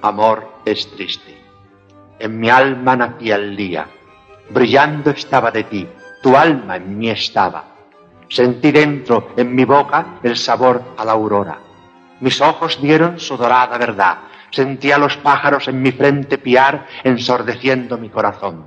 Amor 0.00 0.62
es 0.64 0.90
triste. 0.92 1.36
En 2.18 2.40
mi 2.40 2.48
alma 2.48 2.96
nacía 2.96 3.36
el 3.36 3.54
día, 3.54 3.86
brillando 4.48 5.10
estaba 5.10 5.50
de 5.50 5.64
ti, 5.64 5.86
tu 6.22 6.34
alma 6.38 6.76
en 6.76 6.96
mí 6.96 7.10
estaba. 7.10 7.64
Sentí 8.30 8.72
dentro, 8.72 9.34
en 9.36 9.54
mi 9.54 9.66
boca, 9.66 10.20
el 10.22 10.38
sabor 10.38 10.82
a 10.96 11.04
la 11.04 11.12
aurora. 11.12 11.58
Mis 12.20 12.40
ojos 12.40 12.80
dieron 12.80 13.20
su 13.20 13.36
dorada 13.36 13.76
verdad. 13.76 14.20
Sentí 14.52 14.90
a 14.90 14.96
los 14.96 15.18
pájaros 15.18 15.68
en 15.68 15.82
mi 15.82 15.92
frente 15.92 16.38
piar, 16.38 16.86
ensordeciendo 17.04 17.98
mi 17.98 18.08
corazón. 18.08 18.66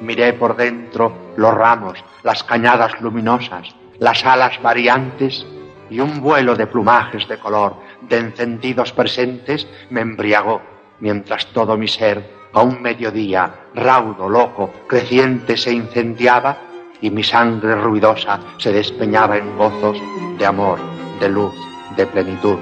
Miré 0.00 0.32
por 0.32 0.56
dentro 0.56 1.34
los 1.36 1.52
ramos, 1.52 2.02
las 2.22 2.42
cañadas 2.42 2.98
luminosas, 3.02 3.74
las 3.98 4.24
alas 4.24 4.60
variantes 4.62 5.46
y 5.90 6.00
un 6.00 6.20
vuelo 6.20 6.56
de 6.56 6.66
plumajes 6.66 7.28
de 7.28 7.38
color, 7.38 7.76
de 8.00 8.18
encendidos 8.18 8.92
presentes, 8.92 9.66
me 9.90 10.00
embriagó, 10.00 10.62
mientras 11.00 11.46
todo 11.48 11.76
mi 11.76 11.88
ser, 11.88 12.42
a 12.52 12.62
un 12.62 12.80
mediodía, 12.80 13.54
raudo, 13.74 14.28
loco, 14.28 14.72
creciente, 14.86 15.56
se 15.56 15.72
incendiaba 15.72 16.56
y 17.00 17.10
mi 17.10 17.22
sangre 17.22 17.74
ruidosa 17.76 18.40
se 18.58 18.72
despeñaba 18.72 19.36
en 19.36 19.56
gozos 19.56 19.98
de 20.38 20.46
amor, 20.46 20.78
de 21.20 21.28
luz, 21.28 21.54
de 21.96 22.06
plenitud, 22.06 22.58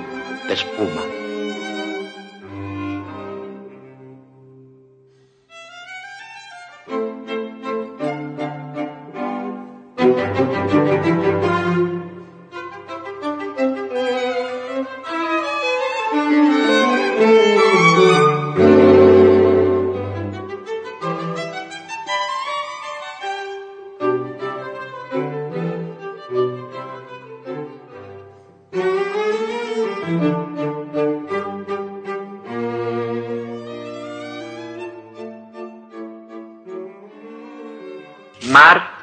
de 0.49 0.55
espuma. 0.55 1.20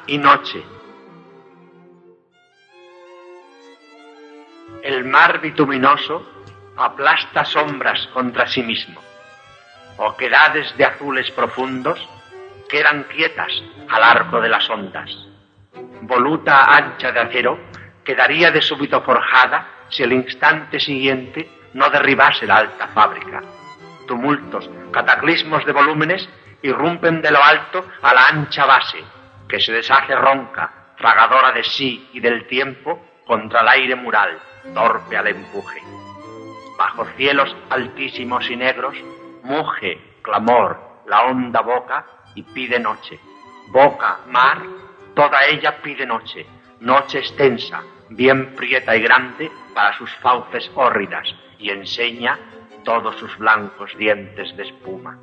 Y 0.08 0.18
noche. 0.18 0.64
El 4.82 5.04
mar 5.04 5.40
bituminoso 5.40 6.26
aplasta 6.76 7.44
sombras 7.44 8.08
contra 8.08 8.46
sí 8.46 8.62
mismo. 8.62 9.00
Oquedades 9.98 10.76
de 10.76 10.84
azules 10.84 11.30
profundos 11.32 12.08
quedan 12.68 13.04
quietas 13.04 13.52
al 13.88 14.02
arco 14.02 14.40
de 14.40 14.48
las 14.48 14.68
ondas. 14.70 15.10
Voluta 16.02 16.64
ancha 16.64 17.12
de 17.12 17.20
acero 17.20 17.58
quedaría 18.02 18.50
de 18.50 18.62
súbito 18.62 19.02
forjada 19.02 19.68
si 19.90 20.02
el 20.02 20.12
instante 20.12 20.80
siguiente 20.80 21.50
no 21.74 21.90
derribase 21.90 22.46
la 22.46 22.56
alta 22.56 22.88
fábrica. 22.88 23.42
Tumultos, 24.06 24.70
cataclismos 24.90 25.66
de 25.66 25.72
volúmenes 25.72 26.28
irrumpen 26.62 27.20
de 27.20 27.30
lo 27.30 27.42
alto 27.42 27.84
a 28.00 28.14
la 28.14 28.26
ancha 28.28 28.64
base, 28.64 29.04
que 29.48 29.60
se 29.60 29.72
deshace 29.72 30.14
ronca, 30.14 30.94
tragadora 30.96 31.52
de 31.52 31.64
sí 31.64 32.10
y 32.12 32.20
del 32.20 32.46
tiempo 32.46 33.00
contra 33.26 33.60
el 33.60 33.68
aire 33.68 33.94
mural, 33.94 34.38
torpe 34.74 35.16
al 35.16 35.28
empuje. 35.28 35.80
Bajo 36.76 37.04
cielos 37.16 37.56
altísimos 37.70 38.48
y 38.50 38.56
negros, 38.56 38.96
muge, 39.42 40.18
clamor, 40.22 41.02
la 41.06 41.22
honda 41.22 41.60
boca 41.60 42.04
y 42.34 42.42
pide 42.42 42.78
noche. 42.78 43.18
Boca, 43.68 44.20
mar, 44.28 44.62
toda 45.14 45.44
ella 45.46 45.80
pide 45.82 46.06
noche, 46.06 46.46
noche 46.80 47.18
extensa, 47.18 47.82
bien 48.10 48.54
prieta 48.54 48.96
y 48.96 49.02
grande 49.02 49.50
para 49.74 49.96
sus 49.96 50.14
fauces 50.16 50.70
hórridas, 50.74 51.28
y 51.58 51.70
enseña 51.70 52.38
todos 52.84 53.16
sus 53.16 53.36
blancos 53.38 53.96
dientes 53.98 54.56
de 54.56 54.62
espuma. 54.62 55.18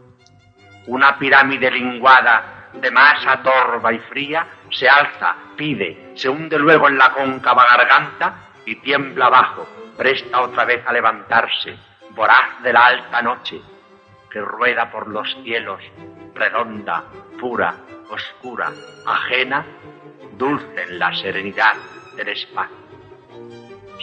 Una 0.88 1.18
pirámide 1.18 1.72
linguada 1.72 2.55
de 2.82 2.92
masa 2.92 3.42
torva 3.42 3.94
y 3.94 4.00
fría 4.00 4.48
se 4.72 4.88
alza, 4.90 5.36
pide, 5.56 6.12
se 6.16 6.30
hunde 6.30 6.58
luego 6.60 6.88
en 6.88 6.98
la 6.98 7.12
cóncava 7.12 7.66
garganta 7.66 8.36
y 8.66 8.76
tiembla 8.76 9.28
abajo, 9.28 9.68
presta 9.98 10.42
otra 10.42 10.66
vez 10.66 10.86
a 10.86 10.94
levantarse, 10.94 11.78
voraz 12.12 12.62
de 12.64 12.74
la 12.74 12.86
alta 12.86 13.22
noche, 13.22 13.62
que 14.30 14.42
rueda 14.42 14.92
por 14.92 15.08
los 15.08 15.34
cielos, 15.44 15.82
redonda, 16.34 17.04
pura, 17.40 17.76
oscura, 18.10 18.72
ajena, 19.06 19.66
dulce 20.38 20.84
en 20.84 21.00
la 21.00 21.16
serenidad 21.16 21.76
del 22.16 22.30
espacio. 22.30 22.76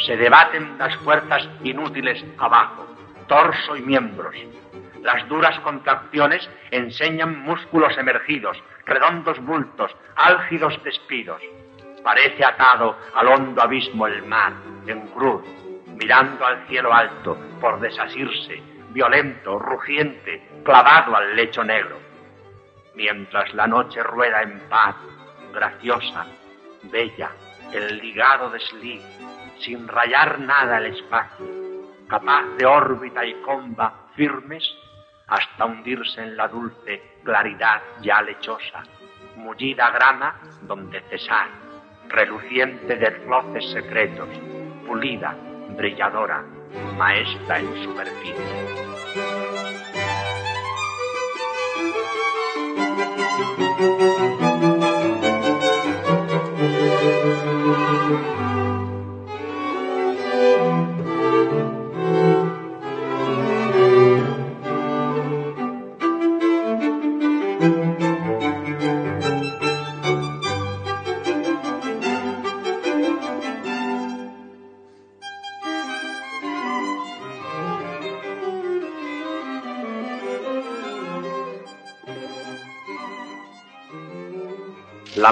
Se 0.07 0.17
debaten 0.17 0.79
las 0.79 0.97
fuerzas 0.97 1.49
inútiles 1.63 2.25
abajo, 2.39 2.87
torso 3.29 3.77
y 3.77 3.83
miembros. 3.83 4.35
Las 5.03 5.29
duras 5.29 5.59
contracciones 5.61 6.49
enseñan 6.71 7.41
músculos 7.41 7.99
emergidos, 7.99 8.57
redondos 8.87 9.41
bultos, 9.41 9.91
álgidos 10.15 10.81
despidos. 10.85 11.43
Parece 12.05 12.45
atado 12.45 12.97
al 13.15 13.27
hondo 13.27 13.61
abismo 13.63 14.07
el 14.07 14.23
mar, 14.23 14.53
en 14.87 15.09
cruz, 15.09 15.43
mirando 15.89 16.47
al 16.47 16.67
cielo 16.69 16.93
alto, 16.93 17.37
por 17.61 17.81
desasirse, 17.81 18.63
violento, 18.91 19.59
rugiente, 19.59 20.49
clavado 20.65 21.17
al 21.17 21.35
lecho 21.35 21.65
negro. 21.65 21.99
Mientras 22.95 23.53
la 23.55 23.67
noche 23.67 24.05
rueda 24.05 24.43
en 24.43 24.61
paz, 24.69 24.95
graciosa, 25.53 26.27
bella, 26.85 27.31
el 27.73 27.99
ligado 27.99 28.51
de 28.51 28.61
Sli, 28.61 29.03
sin 29.59 29.89
rayar 29.89 30.39
nada 30.39 30.79
el 30.79 30.95
espacio, 30.95 31.47
capaz 32.09 32.45
de 32.57 32.67
órbita 32.67 33.25
y 33.25 33.35
comba 33.43 34.07
firmes 34.15 34.63
hasta 35.27 35.65
hundirse 35.65 36.23
en 36.23 36.37
la 36.37 36.49
dulce 36.49 37.19
claridad 37.25 37.83
ya 38.01 38.23
lechosa, 38.23 38.83
mullida 39.37 39.91
grama 39.91 40.41
donde 40.63 41.01
cesar, 41.11 41.49
reluciente 42.09 42.97
de 42.97 43.11
roces 43.27 43.71
secretos, 43.73 44.29
pulida, 44.87 45.35
brilladora, 45.77 46.45
maestra 46.97 47.59
en 47.59 47.85
superficie. 47.85 48.83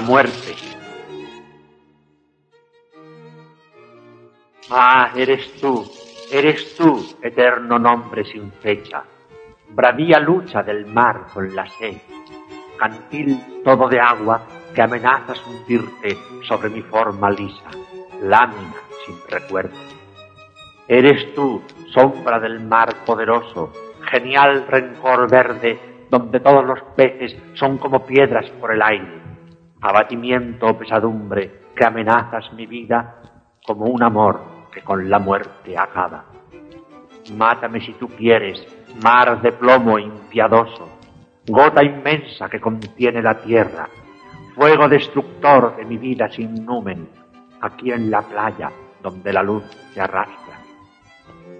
Muerte. 0.01 0.55
Ah, 4.69 5.11
eres 5.15 5.53
tú, 5.59 5.85
eres 6.31 6.75
tú, 6.75 7.03
eterno 7.21 7.77
nombre 7.77 8.23
sin 8.25 8.51
fecha, 8.53 9.03
bravía 9.69 10.19
lucha 10.19 10.63
del 10.63 10.85
mar 10.85 11.27
con 11.33 11.53
la 11.55 11.65
sed, 11.67 11.97
cantil 12.77 13.61
todo 13.63 13.89
de 13.89 13.99
agua 13.99 14.47
que 14.73 14.81
amenazas 14.81 15.45
hundirte 15.45 16.17
sobre 16.47 16.69
mi 16.69 16.81
forma 16.81 17.29
lisa, 17.29 17.69
lámina 18.21 18.75
sin 19.05 19.17
recuerdo. 19.29 19.77
Eres 20.87 21.33
tú, 21.33 21.61
sombra 21.93 22.39
del 22.39 22.59
mar 22.61 23.03
poderoso, 23.05 23.71
genial 24.09 24.65
rencor 24.67 25.29
verde, 25.29 26.07
donde 26.09 26.39
todos 26.39 26.65
los 26.65 26.81
peces 26.95 27.35
son 27.53 27.77
como 27.77 28.05
piedras 28.05 28.49
por 28.59 28.73
el 28.73 28.81
aire 28.81 29.20
abatimiento 29.81 30.67
o 30.67 30.77
pesadumbre 30.77 31.61
que 31.75 31.85
amenazas 31.85 32.53
mi 32.53 32.65
vida 32.65 33.15
como 33.65 33.85
un 33.85 34.03
amor 34.03 34.39
que 34.71 34.81
con 34.81 35.09
la 35.09 35.19
muerte 35.19 35.77
acaba. 35.77 36.25
Mátame 37.35 37.81
si 37.81 37.93
tú 37.93 38.07
quieres, 38.07 38.65
mar 39.03 39.41
de 39.41 39.51
plomo 39.51 39.99
impiadoso, 39.99 40.89
gota 41.47 41.83
inmensa 41.83 42.49
que 42.49 42.59
contiene 42.59 43.21
la 43.21 43.41
tierra, 43.41 43.87
fuego 44.55 44.87
destructor 44.87 45.75
de 45.75 45.85
mi 45.85 45.97
vida 45.97 46.29
sin 46.29 46.65
numen, 46.65 47.09
aquí 47.61 47.91
en 47.91 48.09
la 48.09 48.21
playa 48.21 48.71
donde 49.01 49.33
la 49.33 49.43
luz 49.43 49.63
se 49.93 50.01
arrastra. 50.01 50.59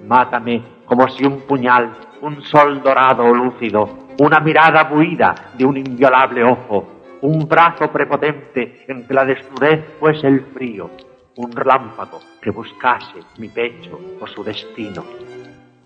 Mátame 0.05 0.63
como 0.85 1.07
si 1.09 1.25
un 1.25 1.41
puñal, 1.41 1.91
un 2.21 2.41
sol 2.43 2.81
dorado 2.83 3.23
o 3.23 3.33
lúcido, 3.33 3.89
una 4.19 4.39
mirada 4.39 4.83
buida 4.85 5.33
de 5.57 5.65
un 5.65 5.77
inviolable 5.77 6.43
ojo, 6.43 7.00
un 7.21 7.47
brazo 7.47 7.91
prepotente 7.91 8.83
en 8.87 9.05
que 9.05 9.13
la 9.13 9.25
desnudez 9.25 9.85
fuese 9.99 10.27
el 10.27 10.41
frío, 10.53 10.89
un 11.35 11.51
relámpago 11.51 12.19
que 12.41 12.49
buscase 12.49 13.19
mi 13.37 13.49
pecho 13.49 13.99
o 14.19 14.27
su 14.27 14.43
destino. 14.43 15.03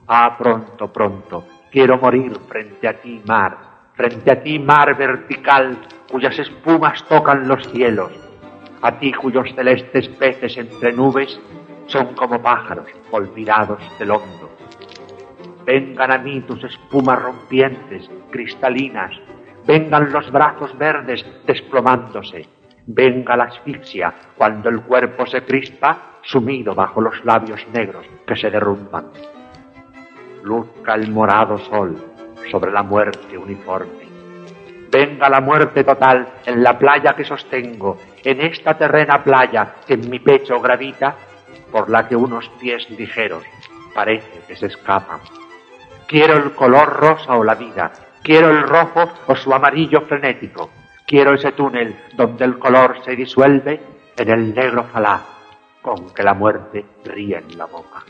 Ah, 0.07 0.35
pronto, 0.37 0.91
pronto, 0.91 1.45
quiero 1.71 1.97
morir 1.97 2.37
frente 2.47 2.87
a 2.87 2.93
ti, 2.93 3.21
mar, 3.25 3.57
frente 3.93 4.31
a 4.31 4.41
ti, 4.41 4.59
mar 4.59 4.95
vertical, 4.95 5.77
cuyas 6.09 6.37
espumas 6.39 7.03
tocan 7.05 7.47
los 7.47 7.67
cielos, 7.69 8.11
a 8.81 8.97
ti 8.97 9.11
cuyos 9.11 9.53
celestes 9.55 10.07
peces 10.09 10.57
entre 10.57 10.93
nubes 10.93 11.39
son 11.87 12.15
como 12.15 12.41
pájaros 12.41 12.87
olvidados 13.11 13.81
del 13.99 14.11
hondo. 14.11 14.51
Vengan 15.65 16.11
a 16.11 16.17
mí 16.19 16.41
tus 16.41 16.63
espumas 16.63 17.21
rompientes, 17.21 18.09
cristalinas, 18.31 19.19
vengan 19.65 20.12
los 20.12 20.32
brazos 20.32 20.78
verdes 20.78 21.25
desplomándose, 21.45 22.47
venga 22.88 23.36
la 23.36 23.45
asfixia 23.45 24.13
cuando 24.38 24.69
el 24.69 24.82
cuerpo 24.82 25.25
se 25.25 25.43
crispa 25.43 26.19
sumido 26.21 26.73
bajo 26.75 27.01
los 27.01 27.23
labios 27.25 27.65
negros 27.73 28.06
que 28.25 28.36
se 28.36 28.49
derrumban. 28.49 29.12
Luzca 30.43 30.95
el 30.95 31.12
morado 31.12 31.58
sol 31.58 31.95
sobre 32.51 32.71
la 32.71 32.84
muerte 32.84 33.38
uniforme. 33.38 34.06
Venga 34.91 35.30
la 35.30 35.41
muerte 35.41 35.84
total 35.84 36.28
en 36.45 36.63
la 36.63 36.78
playa 36.78 37.13
que 37.15 37.25
sostengo, 37.25 37.97
en 38.23 38.41
esta 38.41 38.78
terrena 38.78 39.23
playa 39.23 39.75
que 39.86 39.95
en 39.95 40.10
mi 40.10 40.19
pecho 40.19 40.62
gravita, 40.62 41.15
por 41.71 41.89
la 41.89 42.08
que 42.08 42.15
unos 42.15 42.47
pies 42.60 42.89
ligeros 42.91 43.43
parece 43.93 44.41
que 44.47 44.56
se 44.56 44.67
escapan. 44.67 45.19
Quiero 46.08 46.38
el 46.38 46.51
color 46.51 46.93
rosa 46.93 47.36
o 47.36 47.43
la 47.43 47.56
vida, 47.56 47.91
Quiero 48.25 48.49
el 48.49 48.63
rojo 48.63 49.07
o 49.27 49.35
su 49.35 49.53
amarillo 49.53 50.01
frenético. 50.01 50.71
Quiero 51.05 51.35
ese 51.35 51.51
túnel 51.51 51.95
donde 52.15 52.43
el 52.43 52.57
color 52.57 52.97
se 53.05 53.15
disuelve 53.15 53.79
en 54.17 54.29
el 54.31 54.55
negro 54.55 54.85
falaz 54.85 55.21
con 55.79 56.09
que 56.09 56.23
la 56.23 56.33
muerte 56.33 56.83
ríe 57.03 57.38
en 57.38 57.55
la 57.55 57.65
boca. 57.65 58.03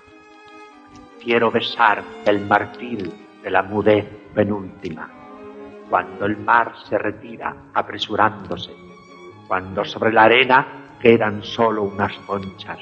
Quiero 1.22 1.52
besar 1.52 2.02
el 2.26 2.46
marfil 2.46 3.12
de 3.44 3.52
la 3.52 3.62
mudez 3.62 4.06
penúltima, 4.34 5.10
cuando 5.90 6.28
el 6.28 6.38
mar 6.38 6.72
se 6.88 6.98
retira 6.98 7.54
apresurándose, 7.74 8.72
cuando 9.50 9.84
sobre 9.84 10.14
la 10.14 10.24
arena 10.24 10.96
que 11.02 11.14
eran 11.14 11.44
sólo 11.44 11.84
unas 11.84 12.14
conchas, 12.20 12.80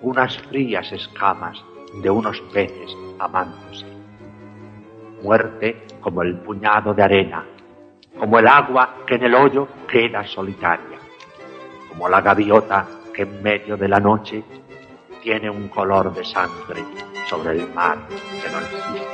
unas 0.00 0.36
frías 0.48 0.90
escamas 0.90 1.64
de 2.02 2.10
unos 2.10 2.40
peces 2.52 2.96
amándose. 3.20 3.86
Muerte 5.22 5.93
como 6.04 6.20
el 6.20 6.36
puñado 6.36 6.92
de 6.92 7.02
arena, 7.02 7.42
como 8.18 8.38
el 8.38 8.46
agua 8.46 8.96
que 9.06 9.14
en 9.14 9.24
el 9.24 9.34
hoyo 9.34 9.66
queda 9.88 10.22
solitaria, 10.26 10.98
como 11.88 12.10
la 12.10 12.20
gaviota 12.20 12.86
que 13.14 13.22
en 13.22 13.42
medio 13.42 13.74
de 13.78 13.88
la 13.88 14.00
noche 14.00 14.44
tiene 15.22 15.48
un 15.48 15.68
color 15.68 16.12
de 16.12 16.22
sangre 16.22 16.84
sobre 17.26 17.52
el 17.52 17.72
mar 17.72 18.06
que 18.06 18.50
no 18.50 18.58
existe. 18.58 19.13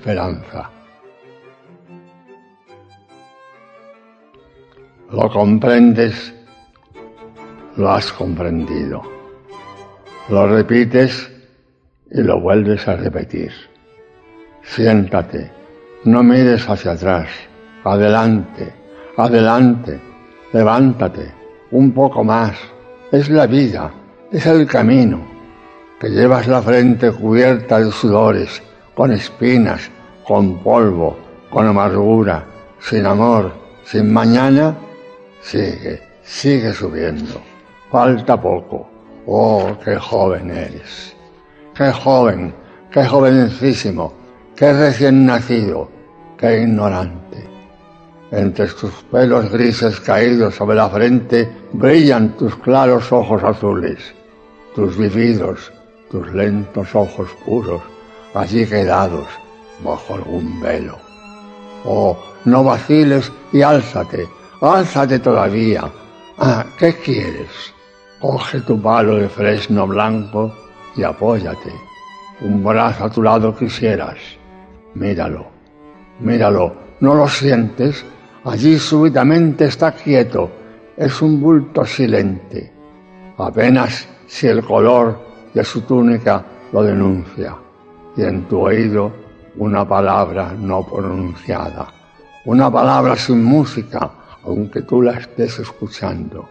esperanza. 0.00 0.70
Lo 5.10 5.28
comprendes, 5.30 6.34
lo 7.76 7.90
has 7.90 8.10
comprendido. 8.12 9.02
Lo 10.30 10.46
repites 10.46 11.30
y 12.10 12.22
lo 12.22 12.40
vuelves 12.40 12.88
a 12.88 12.96
repetir. 12.96 13.52
Siéntate, 14.62 15.50
no 16.04 16.22
mires 16.22 16.66
hacia 16.66 16.92
atrás, 16.92 17.28
adelante, 17.84 18.72
adelante, 19.18 20.00
levántate, 20.54 21.30
un 21.72 21.92
poco 21.92 22.24
más. 22.24 22.56
Es 23.12 23.28
la 23.28 23.46
vida, 23.46 23.92
es 24.32 24.46
el 24.46 24.66
camino, 24.66 25.20
que 26.00 26.08
llevas 26.08 26.46
la 26.46 26.62
frente 26.62 27.12
cubierta 27.12 27.80
de 27.80 27.92
sudores, 27.92 28.62
con 29.00 29.12
espinas, 29.12 29.90
con 30.28 30.58
polvo, 30.62 31.16
con 31.48 31.66
amargura, 31.66 32.44
sin 32.80 33.06
amor, 33.06 33.50
sin 33.82 34.12
mañana, 34.12 34.76
sigue, 35.40 36.02
sigue 36.22 36.74
subiendo. 36.74 37.40
Falta 37.90 38.38
poco. 38.38 38.86
Oh, 39.24 39.70
qué 39.82 39.96
joven 39.96 40.50
eres. 40.50 41.16
Qué 41.74 41.90
joven, 41.90 42.52
qué 42.90 43.06
jovencísimo, 43.06 44.12
qué 44.54 44.70
recién 44.70 45.24
nacido, 45.24 45.88
qué 46.36 46.60
ignorante. 46.60 47.48
Entre 48.30 48.66
tus 48.66 48.92
pelos 49.10 49.50
grises 49.50 49.98
caídos 50.00 50.56
sobre 50.56 50.76
la 50.76 50.90
frente 50.90 51.50
brillan 51.72 52.36
tus 52.36 52.54
claros 52.56 53.10
ojos 53.12 53.42
azules, 53.44 54.14
tus 54.74 54.98
vividos, 54.98 55.72
tus 56.10 56.30
lentos 56.34 56.94
ojos 56.94 57.30
puros, 57.46 57.80
allí 58.34 58.66
quedados 58.66 59.26
bajo 59.84 60.14
algún 60.14 60.60
velo. 60.60 60.98
Oh, 61.84 62.16
no 62.44 62.64
vaciles 62.64 63.32
y 63.52 63.62
álzate, 63.62 64.28
álzate 64.60 65.18
todavía. 65.18 65.90
Ah, 66.38 66.64
¿qué 66.78 66.94
quieres? 66.94 67.74
Coge 68.20 68.60
tu 68.60 68.80
palo 68.80 69.16
de 69.16 69.28
fresno 69.28 69.86
blanco 69.86 70.52
y 70.96 71.02
apóyate. 71.02 71.72
Un 72.42 72.62
brazo 72.62 73.04
a 73.04 73.10
tu 73.10 73.22
lado 73.22 73.54
quisieras. 73.54 74.18
Míralo, 74.94 75.46
míralo, 76.20 76.74
¿no 77.00 77.14
lo 77.14 77.28
sientes? 77.28 78.04
Allí 78.44 78.78
súbitamente 78.78 79.66
está 79.66 79.92
quieto, 79.92 80.50
es 80.96 81.20
un 81.20 81.40
bulto 81.40 81.84
silente. 81.84 82.72
Apenas 83.38 84.08
si 84.26 84.46
el 84.46 84.62
color 84.64 85.18
de 85.52 85.64
su 85.64 85.82
túnica 85.82 86.44
lo 86.72 86.82
denuncia 86.82 87.56
y 88.16 88.22
en 88.22 88.48
tu 88.48 88.60
oído 88.60 89.12
una 89.56 89.86
palabra 89.86 90.54
no 90.58 90.84
pronunciada, 90.86 91.88
una 92.44 92.70
palabra 92.70 93.16
sin 93.16 93.44
música, 93.44 94.10
aunque 94.44 94.82
tú 94.82 95.02
la 95.02 95.12
estés 95.12 95.58
escuchando, 95.58 96.48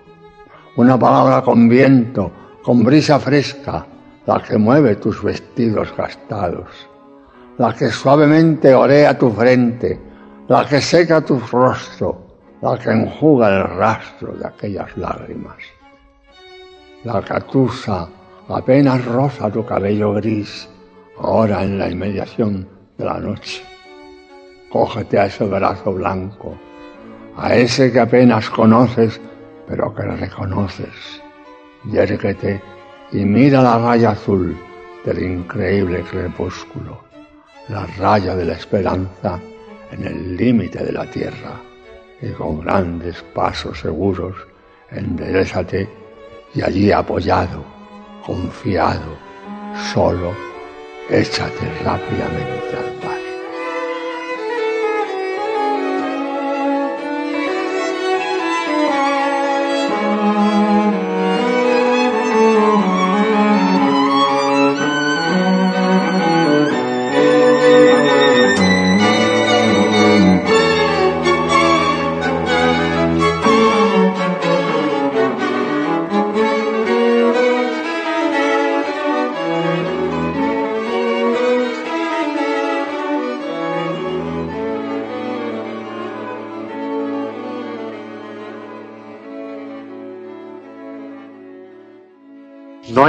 una 0.76 0.98
palabra 0.98 1.42
con 1.42 1.68
viento, 1.68 2.32
con 2.64 2.84
brisa 2.84 3.20
fresca, 3.20 3.86
la 4.26 4.42
que 4.42 4.58
mueve 4.58 4.96
tus 4.98 5.24
vestidos 5.24 5.96
gastados, 5.98 6.70
la 7.58 7.74
que 7.74 7.90
suavemente 7.90 8.74
orea 8.74 9.18
tu 9.18 9.32
frente, 9.32 10.00
la 10.48 10.66
que 10.66 10.82
seca 10.82 11.22
tu 11.22 11.40
rostro, 11.40 12.28
la 12.62 12.78
que 12.78 12.92
enjuga 12.92 13.50
el 13.50 13.64
rastro 13.78 14.34
de 14.34 14.48
aquellas 14.48 14.96
lágrimas. 14.98 15.58
La 17.04 17.22
catusa 17.22 18.08
apenas 18.50 19.06
rosa 19.06 19.50
tu 19.50 19.66
cabello 19.66 20.14
gris, 20.14 20.70
ahora 21.20 21.64
en 21.64 21.78
la 21.78 21.90
inmediación 21.90 22.68
de 22.98 23.06
la 23.06 23.20
noche. 23.20 23.64
Cógete 24.72 25.20
a 25.20 25.26
ese 25.26 25.46
brazo 25.46 25.94
blanco, 25.94 26.58
a 27.38 27.56
ese 27.56 27.92
que 27.92 28.00
apenas 28.00 28.50
conoces, 28.50 29.20
pero 29.68 29.94
que 29.94 30.04
reconoces. 30.04 31.22
Yérguete 31.86 32.62
y 33.12 33.26
mira 33.26 33.62
la 33.62 33.80
raya 33.80 34.12
azul 34.12 34.56
del 35.06 35.24
increíble 35.24 36.04
crepúsculo, 36.04 37.02
la 37.70 37.86
raya 37.98 38.36
de 38.36 38.46
la 38.46 38.54
esperanza 38.54 39.40
en 39.92 40.06
el 40.06 40.38
límite 40.38 40.84
de 40.84 40.92
la 40.92 41.10
tierra, 41.10 41.60
y 42.22 42.30
con 42.32 42.60
grandes 42.62 43.24
pasos 43.34 43.80
seguros 43.80 44.36
enderezate 44.92 45.88
y 46.54 46.62
allí 46.62 46.92
apoyado, 46.92 47.64
confiado, 48.26 49.18
solo, 49.94 50.49
échate 51.10 51.68
rápidamente 51.84 52.78
al 52.78 52.86
mar. 52.86 52.99
no 52.99 52.99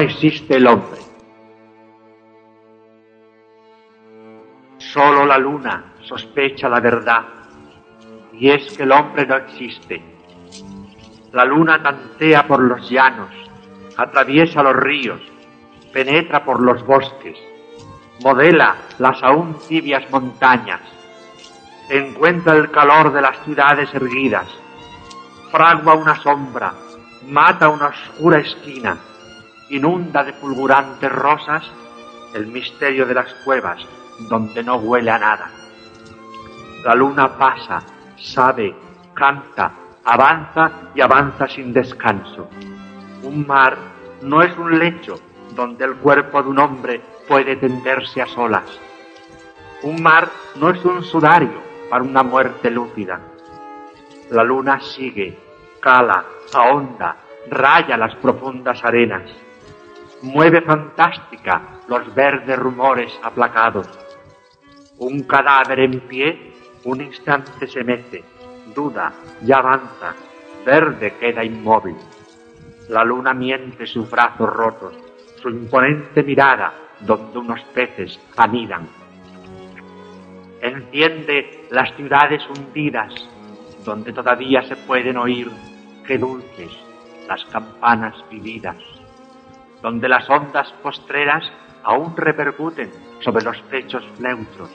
existe 0.00 0.56
el 0.56 0.66
hombre. 0.66 1.00
Solo 4.78 5.24
la 5.24 5.38
luna 5.38 5.94
sospecha 6.02 6.68
la 6.68 6.80
verdad, 6.80 7.22
y 8.32 8.50
es 8.50 8.76
que 8.76 8.82
el 8.82 8.92
hombre 8.92 9.26
no 9.26 9.36
existe. 9.36 10.02
La 11.32 11.44
luna 11.44 11.82
tantea 11.82 12.46
por 12.46 12.60
los 12.60 12.90
llanos, 12.90 13.30
atraviesa 13.96 14.62
los 14.62 14.74
ríos, 14.74 15.20
penetra 15.92 16.44
por 16.44 16.60
los 16.60 16.84
bosques, 16.84 17.38
modela 18.22 18.76
las 18.98 19.22
aún 19.22 19.56
tibias 19.68 20.10
montañas, 20.10 20.80
encuentra 21.88 22.56
el 22.56 22.70
calor 22.70 23.12
de 23.12 23.20
las 23.20 23.38
ciudades 23.44 23.94
erguidas, 23.94 24.48
fragua 25.50 25.94
una 25.94 26.20
sombra, 26.20 26.72
mata 27.26 27.68
una 27.68 27.88
oscura 27.88 28.38
esquina, 28.38 28.98
inunda 29.70 30.24
de 30.24 30.32
fulgurantes 30.32 31.10
rosas 31.10 31.70
el 32.34 32.46
misterio 32.46 33.06
de 33.06 33.14
las 33.14 33.32
cuevas 33.44 33.80
donde 34.28 34.62
no 34.62 34.76
huele 34.76 35.10
a 35.10 35.18
nada. 35.18 35.50
La 36.84 36.94
luna 36.94 37.36
pasa, 37.36 37.82
sabe, 38.16 38.74
canta, 39.14 39.72
avanza 40.04 40.90
y 40.94 41.00
avanza 41.00 41.48
sin 41.48 41.72
descanso. 41.72 42.48
Un 43.22 43.46
mar 43.46 43.76
no 44.22 44.42
es 44.42 44.56
un 44.56 44.78
lecho 44.78 45.14
donde 45.54 45.84
el 45.84 45.96
cuerpo 45.96 46.42
de 46.42 46.48
un 46.48 46.58
hombre 46.58 47.00
puede 47.28 47.56
tenderse 47.56 48.22
a 48.22 48.26
solas. 48.26 48.78
Un 49.82 50.02
mar 50.02 50.28
no 50.56 50.70
es 50.70 50.84
un 50.84 51.02
sudario 51.02 51.62
para 51.88 52.04
una 52.04 52.22
muerte 52.22 52.70
lúcida. 52.70 53.20
La 54.30 54.44
luna 54.44 54.80
sigue, 54.80 55.36
cala, 55.80 56.24
ahonda, 56.52 57.16
raya 57.50 57.96
las 57.96 58.14
profundas 58.16 58.84
arenas. 58.84 59.30
Mueve 60.22 60.60
fantástica 60.60 61.80
los 61.88 62.14
verdes 62.14 62.58
rumores 62.58 63.12
aplacados. 63.22 63.88
Un 64.98 65.22
cadáver 65.22 65.80
en 65.80 66.00
pie 66.00 66.52
un 66.84 67.00
instante 67.00 67.66
se 67.66 67.84
mece, 67.84 68.24
duda 68.74 69.12
y 69.44 69.52
avanza, 69.52 70.14
verde 70.64 71.14
queda 71.20 71.44
inmóvil. 71.44 71.96
La 72.88 73.04
luna 73.04 73.34
miente 73.34 73.86
sus 73.86 74.10
brazos 74.10 74.48
rotos, 74.48 74.94
su 75.40 75.50
imponente 75.50 76.22
mirada 76.22 76.72
donde 77.00 77.38
unos 77.38 77.60
peces 77.74 78.18
anidan. 78.36 78.88
Enciende 80.62 81.66
las 81.70 81.94
ciudades 81.96 82.42
hundidas, 82.48 83.14
donde 83.84 84.12
todavía 84.12 84.62
se 84.62 84.76
pueden 84.76 85.16
oír, 85.16 85.50
qué 86.06 86.18
dulces, 86.18 86.70
las 87.28 87.44
campanas 87.46 88.14
vividas, 88.30 88.76
donde 89.82 90.08
las 90.08 90.28
ondas 90.28 90.72
postreras 90.82 91.44
aún 91.82 92.16
repercuten 92.16 92.90
sobre 93.20 93.44
los 93.44 93.58
pechos 93.62 94.04
neutros, 94.18 94.70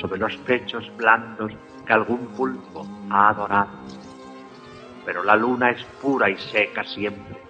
sobre 0.00 0.18
los 0.18 0.36
pechos 0.38 0.90
blandos 0.96 1.52
que 1.86 1.92
algún 1.92 2.28
pulpo 2.28 2.86
ha 3.10 3.30
adorado. 3.30 3.70
Pero 5.04 5.24
la 5.24 5.36
luna 5.36 5.70
es 5.70 5.82
pura 6.00 6.28
y 6.28 6.36
seca 6.36 6.84
siempre. 6.84 7.40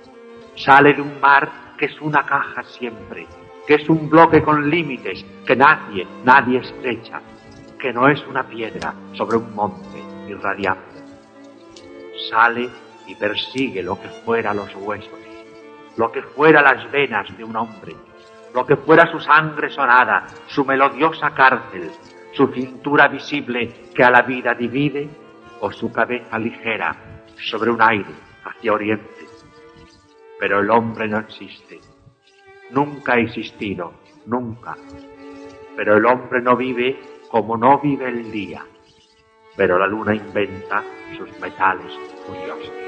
Sale 0.56 0.94
de 0.94 1.02
un 1.02 1.20
mar 1.20 1.74
que 1.76 1.86
es 1.86 2.00
una 2.00 2.24
caja 2.24 2.62
siempre, 2.62 3.26
que 3.66 3.74
es 3.74 3.88
un 3.88 4.08
bloque 4.08 4.42
con 4.42 4.68
límites 4.68 5.24
que 5.46 5.54
nadie, 5.54 6.06
nadie 6.24 6.58
estrecha, 6.58 7.20
que 7.78 7.92
no 7.92 8.08
es 8.08 8.24
una 8.26 8.44
piedra 8.44 8.94
sobre 9.12 9.36
un 9.36 9.54
monte 9.54 10.02
irradiante. 10.28 11.04
Sale 12.30 12.68
y 13.06 13.14
persigue 13.14 13.82
lo 13.82 14.00
que 14.00 14.08
fuera 14.08 14.52
los 14.52 14.74
huesos, 14.74 15.27
lo 15.98 16.12
que 16.12 16.22
fuera 16.22 16.62
las 16.62 16.90
venas 16.90 17.36
de 17.36 17.44
un 17.44 17.56
hombre, 17.56 17.94
lo 18.54 18.64
que 18.64 18.76
fuera 18.76 19.10
su 19.10 19.18
sangre 19.20 19.68
sonada, 19.68 20.26
su 20.46 20.64
melodiosa 20.64 21.34
cárcel, 21.34 21.90
su 22.32 22.46
cintura 22.48 23.08
visible 23.08 23.90
que 23.94 24.04
a 24.04 24.10
la 24.10 24.22
vida 24.22 24.54
divide, 24.54 25.08
o 25.60 25.72
su 25.72 25.90
cabeza 25.90 26.38
ligera 26.38 26.94
sobre 27.36 27.70
un 27.70 27.82
aire 27.82 28.14
hacia 28.44 28.72
oriente. 28.72 29.26
Pero 30.38 30.60
el 30.60 30.70
hombre 30.70 31.08
no 31.08 31.18
existe, 31.18 31.80
nunca 32.70 33.14
ha 33.14 33.18
existido, 33.18 33.92
nunca. 34.26 34.76
Pero 35.76 35.96
el 35.96 36.06
hombre 36.06 36.40
no 36.40 36.56
vive 36.56 37.00
como 37.28 37.56
no 37.56 37.80
vive 37.80 38.08
el 38.08 38.30
día. 38.30 38.64
Pero 39.56 39.76
la 39.78 39.88
luna 39.88 40.14
inventa 40.14 40.84
sus 41.16 41.28
metales 41.40 41.92
curiosos. 42.24 42.87